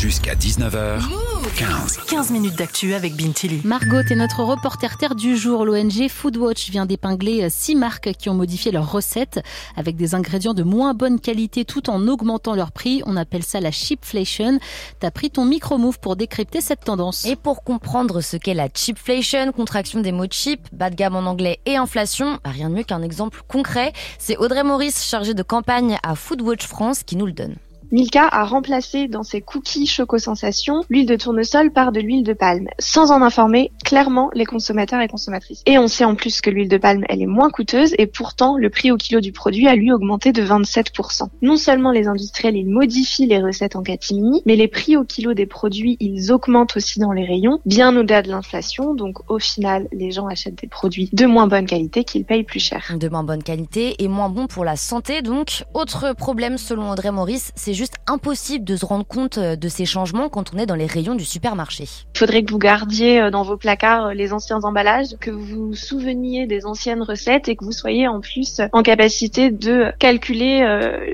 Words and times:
Jusqu'à 0.00 0.36
19h15. 0.36 2.06
15 2.06 2.30
minutes 2.30 2.54
d'actu 2.54 2.94
avec 2.94 3.16
Bintili. 3.16 3.60
Margot 3.64 4.02
est 4.08 4.14
notre 4.14 4.44
reporter 4.44 4.96
terre 4.96 5.16
du 5.16 5.36
jour. 5.36 5.64
L'ONG 5.64 6.08
Foodwatch 6.08 6.70
vient 6.70 6.86
d'épingler 6.86 7.50
six 7.50 7.74
marques 7.74 8.12
qui 8.12 8.28
ont 8.28 8.34
modifié 8.34 8.70
leurs 8.70 8.92
recettes 8.92 9.40
avec 9.74 9.96
des 9.96 10.14
ingrédients 10.14 10.54
de 10.54 10.62
moins 10.62 10.94
bonne 10.94 11.18
qualité 11.18 11.64
tout 11.64 11.90
en 11.90 12.06
augmentant 12.06 12.54
leur 12.54 12.70
prix. 12.70 13.02
On 13.06 13.16
appelle 13.16 13.42
ça 13.42 13.58
la 13.58 13.72
cheapflation. 13.72 14.60
T'as 15.00 15.10
pris 15.10 15.30
ton 15.30 15.44
micro-move 15.44 15.98
pour 15.98 16.14
décrypter 16.14 16.60
cette 16.60 16.84
tendance. 16.84 17.24
Et 17.24 17.34
pour 17.34 17.64
comprendre 17.64 18.20
ce 18.20 18.36
qu'est 18.36 18.54
la 18.54 18.68
cheapflation, 18.72 19.50
contraction 19.50 20.00
des 20.00 20.12
mots 20.12 20.26
cheap, 20.30 20.60
bas 20.72 20.90
de 20.90 20.94
gamme 20.94 21.16
en 21.16 21.26
anglais 21.26 21.58
et 21.66 21.76
inflation, 21.76 22.38
bah, 22.44 22.50
rien 22.50 22.70
de 22.70 22.74
mieux 22.76 22.84
qu'un 22.84 23.02
exemple 23.02 23.42
concret. 23.48 23.92
C'est 24.20 24.36
Audrey 24.36 24.62
Maurice, 24.62 25.04
chargée 25.04 25.34
de 25.34 25.42
campagne 25.42 25.98
à 26.04 26.14
Foodwatch 26.14 26.68
France, 26.68 27.02
qui 27.02 27.16
nous 27.16 27.26
le 27.26 27.32
donne. 27.32 27.56
Milka 27.90 28.28
a 28.30 28.44
remplacé 28.44 29.08
dans 29.08 29.22
ses 29.22 29.40
cookies 29.40 29.86
Choco 29.86 30.18
Sensation 30.18 30.84
l'huile 30.90 31.06
de 31.06 31.16
tournesol 31.16 31.70
par 31.70 31.90
de 31.90 32.00
l'huile 32.00 32.22
de 32.22 32.34
palme, 32.34 32.68
sans 32.78 33.10
en 33.10 33.22
informer 33.22 33.72
clairement 33.82 34.30
les 34.34 34.44
consommateurs 34.44 35.00
et 35.00 35.08
consommatrices. 35.08 35.62
Et 35.64 35.78
on 35.78 35.88
sait 35.88 36.04
en 36.04 36.14
plus 36.14 36.42
que 36.42 36.50
l'huile 36.50 36.68
de 36.68 36.76
palme, 36.76 37.04
elle 37.08 37.22
est 37.22 37.26
moins 37.26 37.48
coûteuse 37.48 37.94
et 37.96 38.06
pourtant 38.06 38.58
le 38.58 38.68
prix 38.68 38.92
au 38.92 38.98
kilo 38.98 39.20
du 39.20 39.32
produit 39.32 39.68
a 39.68 39.74
lui 39.74 39.90
augmenté 39.90 40.32
de 40.32 40.42
27%. 40.42 41.28
Non 41.40 41.56
seulement 41.56 41.90
les 41.90 42.08
industriels, 42.08 42.56
ils 42.56 42.68
modifient 42.68 43.26
les 43.26 43.40
recettes 43.40 43.74
en 43.74 43.82
catimini, 43.82 44.42
mais 44.44 44.56
les 44.56 44.68
prix 44.68 44.98
au 44.98 45.04
kilo 45.04 45.32
des 45.32 45.46
produits, 45.46 45.96
ils 45.98 46.30
augmentent 46.30 46.76
aussi 46.76 47.00
dans 47.00 47.12
les 47.12 47.24
rayons, 47.24 47.60
bien 47.64 47.96
au-delà 47.96 48.20
de 48.20 48.28
l'inflation. 48.28 48.94
Donc 48.94 49.18
au 49.30 49.38
final, 49.38 49.88
les 49.92 50.10
gens 50.10 50.26
achètent 50.26 50.60
des 50.60 50.68
produits 50.68 51.08
de 51.14 51.24
moins 51.24 51.46
bonne 51.46 51.66
qualité 51.66 52.04
qu'ils 52.04 52.26
payent 52.26 52.44
plus 52.44 52.60
cher. 52.60 52.94
De 53.00 53.08
moins 53.08 53.24
bonne 53.24 53.42
qualité 53.42 53.96
et 53.98 54.08
moins 54.08 54.28
bon 54.28 54.46
pour 54.46 54.66
la 54.66 54.76
santé 54.76 55.22
donc. 55.22 55.64
Autre 55.72 56.14
problème 56.14 56.58
selon 56.58 56.90
Audrey 56.90 57.10
Maurice, 57.10 57.52
c'est 57.54 57.77
juste 57.78 57.94
impossible 58.08 58.64
de 58.64 58.76
se 58.76 58.84
rendre 58.84 59.06
compte 59.06 59.38
euh, 59.38 59.54
de 59.54 59.68
ces 59.68 59.86
changements 59.86 60.28
quand 60.28 60.52
on 60.52 60.58
est 60.58 60.66
dans 60.66 60.74
les 60.74 60.86
rayons 60.86 61.14
du 61.14 61.24
supermarché. 61.24 61.84
Il 62.14 62.18
faudrait 62.18 62.42
que 62.42 62.50
vous 62.50 62.58
gardiez 62.58 63.20
euh, 63.20 63.30
dans 63.30 63.44
vos 63.44 63.56
placards 63.56 64.06
euh, 64.06 64.14
les 64.14 64.32
anciens 64.32 64.58
emballages, 64.64 65.16
que 65.20 65.30
vous 65.30 65.68
vous 65.68 65.74
souveniez 65.74 66.48
des 66.48 66.66
anciennes 66.66 67.02
recettes 67.02 67.48
et 67.48 67.54
que 67.54 67.64
vous 67.64 67.72
soyez 67.72 68.08
en 68.08 68.20
plus 68.20 68.60
en 68.72 68.82
capacité 68.82 69.50
de 69.50 69.92
calculer 70.00 70.48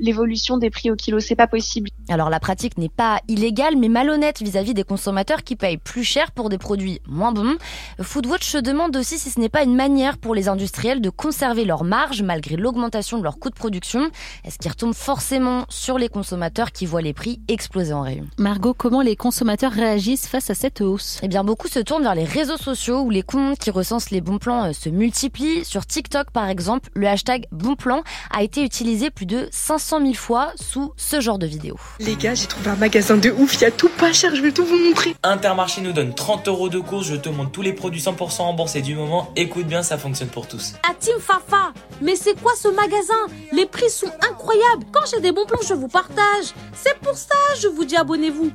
l'évolution 0.00 0.56
des 0.56 0.70
prix 0.70 0.90
au 0.90 0.96
kilo. 0.96 1.20
C'est 1.20 1.36
pas 1.36 1.46
possible. 1.46 1.90
Alors 2.08 2.30
la 2.30 2.40
pratique 2.40 2.78
n'est 2.78 2.88
pas 2.88 3.20
illégale 3.28 3.76
mais 3.76 3.88
malhonnête 3.88 4.40
vis-à-vis 4.40 4.72
des 4.72 4.84
consommateurs 4.84 5.42
qui 5.42 5.56
payent 5.56 5.76
plus 5.76 6.04
cher 6.04 6.30
pour 6.32 6.48
des 6.48 6.58
produits 6.58 7.00
moins 7.06 7.32
bons. 7.32 7.56
Foodwatch 8.00 8.48
se 8.48 8.58
demande 8.58 8.96
aussi 8.96 9.18
si 9.18 9.30
ce 9.30 9.40
n'est 9.40 9.48
pas 9.48 9.62
une 9.62 9.74
manière 9.74 10.16
pour 10.16 10.34
les 10.34 10.48
industriels 10.48 11.00
de 11.00 11.10
conserver 11.10 11.64
leur 11.64 11.84
marge 11.84 12.22
malgré 12.22 12.56
l'augmentation 12.56 13.18
de 13.18 13.24
leur 13.24 13.38
coût 13.38 13.50
de 13.50 13.54
production. 13.54 14.08
Est-ce 14.44 14.58
qu'ils 14.58 14.70
retombent 14.70 14.94
forcément 14.94 15.64
sur 15.68 15.98
les 15.98 16.08
consommateurs 16.08 16.45
qui 16.72 16.86
voient 16.86 17.02
les 17.02 17.12
prix 17.12 17.40
exploser 17.48 17.92
en 17.92 18.02
rayon 18.02 18.26
Margot, 18.38 18.74
comment 18.74 19.02
les 19.02 19.16
consommateurs 19.16 19.72
réagissent 19.72 20.26
face 20.26 20.50
à 20.50 20.54
cette 20.54 20.80
hausse? 20.80 21.18
Eh 21.22 21.28
bien 21.28 21.44
beaucoup 21.44 21.68
se 21.68 21.78
tournent 21.78 22.02
vers 22.02 22.14
les 22.14 22.24
réseaux 22.24 22.56
sociaux 22.56 23.00
où 23.00 23.10
les 23.10 23.22
comptes 23.22 23.58
qui 23.58 23.70
recensent 23.70 24.10
les 24.10 24.20
bons 24.20 24.38
plans 24.38 24.66
euh, 24.66 24.72
se 24.72 24.88
multiplient. 24.88 25.64
Sur 25.64 25.86
TikTok 25.86 26.30
par 26.30 26.48
exemple, 26.48 26.88
le 26.94 27.06
hashtag 27.08 27.46
bon 27.52 27.76
plan 27.76 28.02
a 28.30 28.42
été 28.42 28.62
utilisé 28.62 29.10
plus 29.10 29.26
de 29.26 29.48
500 29.50 30.00
000 30.00 30.14
fois 30.14 30.52
sous 30.56 30.92
ce 30.96 31.20
genre 31.20 31.38
de 31.38 31.46
vidéo. 31.46 31.76
Les 32.00 32.16
gars, 32.16 32.34
j'ai 32.34 32.46
trouvé 32.46 32.70
un 32.70 32.76
magasin 32.76 33.16
de 33.16 33.30
ouf, 33.30 33.54
il 33.54 33.62
y 33.62 33.64
a 33.64 33.70
tout 33.70 33.88
pas 33.88 34.12
cher, 34.12 34.34
je 34.34 34.42
vais 34.42 34.52
tout 34.52 34.64
vous 34.64 34.78
montrer. 34.78 35.16
Intermarché 35.22 35.80
nous 35.80 35.92
donne 35.92 36.14
30 36.14 36.48
euros 36.48 36.68
de 36.68 36.78
course, 36.78 37.06
je 37.06 37.16
te 37.16 37.28
montre 37.28 37.50
tous 37.50 37.62
les 37.62 37.72
produits 37.72 38.00
100% 38.00 38.38
remboursés 38.38 38.82
du 38.82 38.94
moment. 38.94 39.30
Écoute 39.36 39.66
bien, 39.66 39.82
ça 39.82 39.98
fonctionne 39.98 40.28
pour 40.28 40.46
tous. 40.46 40.74
À 40.88 40.94
Team 40.94 41.16
Fafa, 41.20 41.72
mais 42.00 42.16
c'est 42.16 42.40
quoi 42.40 42.52
ce 42.56 42.68
magasin? 42.68 43.14
Les 43.52 43.66
prix 43.66 43.90
sont 43.90 44.12
incroyables. 44.30 44.84
Quand 44.92 45.06
j'ai 45.10 45.20
des 45.20 45.32
bons 45.32 45.46
plans, 45.46 45.60
je 45.66 45.74
vous 45.74 45.88
partage. 45.88 46.35
C'est 46.72 46.98
pour 47.00 47.16
ça, 47.16 47.34
je 47.60 47.68
vous 47.68 47.84
dis 47.84 47.96
abonnez-vous. 47.96 48.52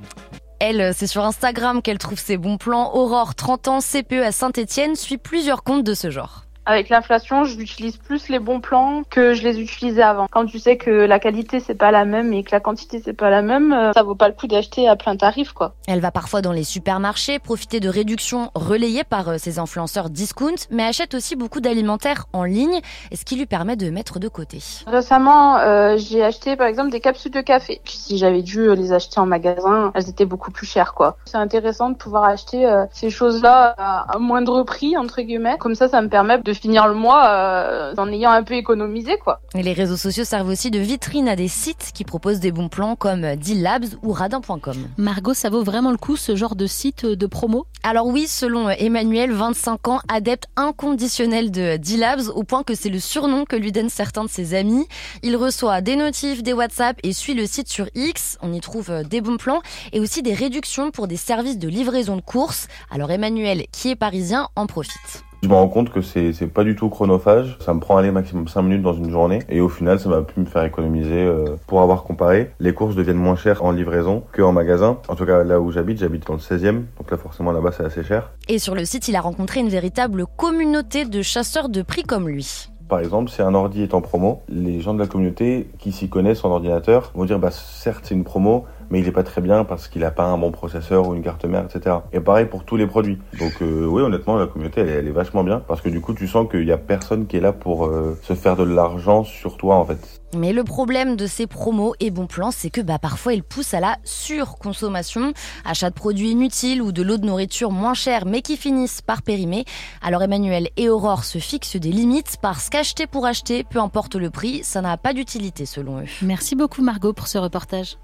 Elle, 0.60 0.94
c'est 0.94 1.08
sur 1.08 1.24
Instagram 1.26 1.82
qu'elle 1.82 1.98
trouve 1.98 2.20
ses 2.20 2.38
bons 2.38 2.58
plans. 2.58 2.94
Aurore, 2.94 3.34
30 3.34 3.68
ans, 3.68 3.80
CPE 3.82 4.24
à 4.24 4.32
Saint-Etienne, 4.32 4.96
suit 4.96 5.18
plusieurs 5.18 5.64
comptes 5.64 5.84
de 5.84 5.96
ce 5.96 6.12
genre. 6.12 6.46
Avec 6.66 6.90
l'inflation, 6.90 7.44
j'utilise 7.44 7.98
plus 7.98 8.30
les 8.30 8.38
bons 8.38 8.60
plans 8.60 9.02
que 9.10 9.34
je 9.34 9.42
les 9.42 9.60
utilisais 9.60 10.04
avant. 10.04 10.28
Quand 10.32 10.46
tu 10.46 10.60
sais 10.60 10.78
que 10.78 10.92
la 10.92 11.20
qualité 11.20 11.60
c'est 11.60 11.76
pas 11.76 11.90
la 11.90 12.06
même 12.06 12.34
et 12.34 12.44
que 12.44 12.52
la 12.52 12.60
quantité 12.60 13.02
c'est 13.04 13.14
pas 13.14 13.32
la 13.32 13.42
même, 13.42 13.74
euh, 13.74 13.94
ça 13.94 14.04
vaut 14.04 14.14
pas 14.14 14.28
le 14.28 14.36
coup 14.36 14.46
d'acheter 14.46 14.88
à 14.88 14.96
plein 14.96 15.16
tarif 15.16 15.54
quoi. 15.54 15.74
Elle 15.88 16.02
va 16.02 16.12
parfois 16.12 16.44
dans 16.44 16.52
les 16.52 16.64
supermarchés 16.64 17.40
profiter 17.40 17.80
de 17.80 17.90
réductions 17.90 18.52
relayées 18.54 19.04
par 19.04 19.28
euh, 19.30 19.38
ses 19.40 19.58
influenceurs 19.58 20.12
discount, 20.12 20.54
mais 20.70 20.84
achète 20.84 21.16
aussi 21.16 21.36
beaucoup 21.36 21.62
d'alimentaires 21.62 22.28
en 22.32 22.44
ligne, 22.44 22.80
ce 23.12 23.26
qui 23.26 23.38
lui 23.38 23.48
permet 23.48 23.76
de 23.76 23.90
mettre 23.90 24.20
de 24.20 24.28
côté. 24.28 24.60
Récemment, 24.86 25.58
euh, 25.58 25.98
j'ai 25.98 26.24
acheté 26.24 26.56
par 26.56 26.68
exemple 26.68 26.92
des 26.92 27.02
capsules 27.02 27.32
de 27.32 27.42
café. 27.42 27.82
Si 27.86 28.20
j'avais 28.20 28.44
dû 28.44 28.76
les 28.76 28.94
acheter 28.94 29.20
en 29.20 29.26
magasin, 29.26 29.92
elles 29.96 30.10
étaient 30.10 30.26
beaucoup 30.26 30.52
plus 30.52 30.68
chères 30.68 30.94
quoi. 30.94 31.18
C'est 31.26 31.38
intéressant 31.38 31.90
de 31.90 31.96
pouvoir 31.96 32.26
acheter 32.26 32.70
ces 32.92 33.10
choses-là 33.10 33.74
à 33.80 34.16
un 34.16 34.20
moindre 34.20 34.62
prix 34.62 34.96
entre 34.96 35.22
guillemets. 35.22 35.58
Comme 35.58 35.74
ça, 35.76 35.88
ça 35.88 36.02
me 36.04 36.08
permet 36.08 36.38
de 36.38 36.51
finir 36.54 36.88
le 36.88 36.94
mois 36.94 37.28
euh, 37.28 37.94
en 37.98 38.12
ayant 38.12 38.32
un 38.32 38.44
peu 38.44 38.56
économisé 38.56 39.18
quoi. 39.18 39.42
Et 39.56 39.64
les 39.64 39.74
réseaux 39.74 39.98
sociaux 39.98 40.24
servent 40.24 40.50
aussi 40.50 40.72
de 40.72 40.80
vitrine 40.80 41.28
à 41.28 41.36
des 41.36 41.48
sites 41.48 41.92
qui 41.94 42.04
proposent 42.04 42.40
des 42.40 42.52
bons 42.52 42.70
plans 42.70 42.96
comme 42.96 43.36
Deal 43.36 43.62
ou 44.04 44.12
radin.com. 44.12 44.88
Margot, 44.98 45.34
ça 45.34 45.50
vaut 45.50 45.64
vraiment 45.64 45.92
le 45.92 45.98
coup 45.98 46.16
ce 46.16 46.36
genre 46.36 46.56
de 46.56 46.66
site 46.66 47.06
de 47.06 47.26
promo? 47.26 47.66
Alors 47.84 48.08
oui, 48.08 48.28
selon 48.28 48.70
Emmanuel, 48.70 49.32
25 49.32 49.88
ans, 49.88 50.00
adepte 50.08 50.46
inconditionnel 50.56 51.52
de 51.52 51.78
D-Labs 51.78 52.30
au 52.36 52.44
point 52.44 52.64
que 52.64 52.76
c'est 52.76 52.90
le 52.90 53.00
surnom 53.00 53.46
que 53.46 53.56
lui 53.56 53.72
donnent 53.72 53.90
certains 53.90 54.24
de 54.24 54.30
ses 54.30 54.54
amis. 54.54 54.88
Il 55.24 55.36
reçoit 55.36 55.82
des 55.82 55.96
notifs, 55.96 56.44
des 56.44 56.54
WhatsApp 56.54 56.98
et 57.04 57.14
suit 57.14 57.34
le 57.34 57.46
site 57.46 57.70
sur 57.70 57.88
X. 57.96 58.38
On 58.42 58.54
y 58.54 58.60
trouve 58.60 59.04
des 59.04 59.22
bons 59.22 59.38
plans 59.38 59.62
et 59.94 60.00
aussi 60.00 60.22
des 60.22 60.34
réductions 60.34 60.92
pour 60.92 61.08
des 61.08 61.18
services 61.18 61.58
de 61.58 61.68
livraison 61.68 62.16
de 62.16 62.22
courses. 62.22 62.68
Alors 62.90 63.12
Emmanuel, 63.12 63.66
qui 63.72 63.90
est 63.90 63.96
parisien, 63.96 64.50
en 64.56 64.68
profite. 64.68 65.24
Je 65.44 65.48
me 65.48 65.56
rends 65.56 65.70
compte 65.70 65.90
que 65.90 66.02
c'est 66.02 66.34
c'est 66.34 66.46
pas 66.46 66.64
du 66.64 66.76
tout 66.76 66.90
chronophage. 66.90 67.58
Ça 67.62 67.74
me 67.74 67.80
prend 67.80 67.98
aller 67.98 68.12
maximum 68.12 68.48
5 68.48 68.62
minutes 68.62 68.84
dans 68.84 68.94
une 68.94 69.10
journée 69.10 69.40
et 69.50 69.60
au 69.60 69.70
final 69.70 70.00
ça 70.00 70.08
m'a 70.08 70.22
pu 70.22 70.40
me 70.40 70.46
faire 70.46 70.64
économiser. 70.64 71.26
Euh, 71.26 71.56
pour 71.66 71.82
avoir 71.82 72.04
comparé, 72.04 72.52
les 72.60 72.76
courses 72.76 72.96
deviennent 72.96 73.18
moins 73.18 73.36
chères 73.36 73.64
en 73.64 73.72
livraison 73.72 74.24
qu'en 74.34 74.52
magasin. 74.52 75.00
En 75.08 75.16
tout 75.16 75.26
cas 75.26 75.44
là 75.44 75.60
où 75.60 75.72
j'habite, 75.72 75.98
j'habite 75.98 76.28
dans 76.28 76.36
le 76.36 76.40
16e, 76.40 76.84
donc 76.98 77.10
là 77.10 77.18
forcément 77.18 77.52
là-bas 77.52 77.72
c'est 77.76 77.84
assez 77.84 78.04
cher. 78.04 78.30
Et 78.50 78.60
sur 78.60 78.76
le 78.76 78.86
site, 78.86 79.08
il 79.08 79.16
a 79.16 79.22
rencontré 79.22 79.62
une 79.62 79.70
véritable 79.70 80.26
communauté 80.38 81.06
de 81.06 81.24
chasseurs 81.24 81.70
de 81.70 81.82
prix 81.82 82.04
comme 82.04 82.30
lui. 82.30 82.68
Par 82.88 83.00
exemple, 83.00 83.32
si 83.32 83.42
un 83.42 83.56
ordi 83.56 83.82
est 83.82 83.94
en 83.96 84.02
promo, 84.02 84.44
les 84.48 84.80
gens 84.82 84.94
de 84.94 85.00
la 85.00 85.08
communauté 85.08 85.70
qui 85.80 85.92
s'y 85.92 86.08
connaissent 86.08 86.44
en 86.44 86.52
ordinateur 86.52 87.12
vont 87.16 87.26
dire 87.26 87.40
bah 87.40 87.50
certes 87.50 88.04
c'est 88.04 88.14
une 88.14 88.26
promo, 88.26 88.66
mais 88.92 89.00
il 89.00 89.08
est 89.08 89.12
pas 89.12 89.24
très 89.24 89.42
bien 89.42 89.64
parce 89.64 89.88
qu'il 89.88 90.04
a 90.04 90.12
pas 90.12 90.26
un 90.26 90.38
bon 90.38 90.52
processeur 90.52 91.08
ou 91.08 91.16
une 91.16 91.24
carte 91.24 91.46
mère, 91.46 91.66
etc. 91.66 91.96
Et 92.14 92.20
pareil 92.20 92.46
pour 92.46 92.66
tous 92.66 92.76
les 92.76 92.86
produits. 92.86 93.18
Donc 93.40 93.54
euh, 93.62 93.86
oui, 93.86 94.02
honnêtement, 94.04 94.36
la 94.36 94.48
communauté, 94.48 94.82
elle, 94.82 95.08
est 95.08 95.12
vachement 95.12 95.44
bien 95.44 95.62
parce 95.66 95.82
que 95.82 95.90
du 95.90 96.02
coup, 96.02 96.14
tu 96.14 96.28
sens 96.28 96.48
qu'il 96.50 96.66
y 96.66 96.72
a 96.72 96.78
personne 96.78 97.26
qui 97.26 97.38
est 97.38 97.42
là 97.42 97.54
pour 97.54 97.86
euh, 97.86 98.18
se 98.22 98.34
faire 98.34 98.56
de 98.56 98.64
l'argent 98.64 99.24
sur 99.24 99.58
toi, 99.58 99.78
en 99.78 99.86
fait. 99.86 100.22
Mais 100.34 100.54
le 100.54 100.64
problème 100.64 101.18
de 101.18 101.28
ces 101.28 101.46
promos 101.46 101.94
et 102.00 102.10
bons 102.10 102.28
plans, 102.28 102.52
c'est 102.52 102.70
que 102.70 102.80
bah, 102.80 103.00
parfois 103.00 103.34
ils 103.34 103.44
poussent 103.44 103.74
à 103.74 103.82
la 103.82 103.98
surconsommation, 104.06 105.34
achat 105.66 105.90
de 105.90 105.96
produits 105.96 106.32
inutiles 106.32 106.82
ou 106.82 106.94
de 106.94 107.02
l'eau 107.02 107.18
de 107.18 107.26
nourriture 107.26 107.72
moins 107.72 107.94
chère 107.94 108.26
mais 108.26 108.42
qui 108.42 108.56
finissent 108.56 109.02
par 109.02 109.24
périmer. 109.24 109.66
Alors 110.02 110.24
Emmanuel 110.24 110.70
et 110.78 110.88
Aurore 110.88 111.26
se 111.26 111.40
fixent 111.40 111.76
des 111.76 111.92
limites 111.92 112.38
parce 112.42 112.70
qu'acheter 112.70 113.08
pour 113.08 113.26
acheter, 113.26 113.66
peu 113.66 113.80
importe 113.80 114.16
le 114.16 114.30
prix, 114.30 114.64
ça 114.64 114.80
n'a 114.80 114.96
pas 114.96 115.14
d'utilité 115.14 115.66
selon 115.66 116.00
eux. 116.00 116.06
Merci 116.22 116.56
beaucoup 116.56 116.82
Margot 116.82 117.12
pour 117.12 117.28
ce 117.28 117.38
reportage. 117.38 117.98